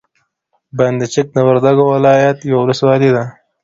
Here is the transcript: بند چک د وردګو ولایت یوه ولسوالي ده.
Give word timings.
بند 0.77 0.99
چک 1.13 1.27
د 1.33 1.37
وردګو 1.47 1.83
ولایت 1.93 2.37
یوه 2.49 2.59
ولسوالي 2.63 3.09
ده. 3.15 3.23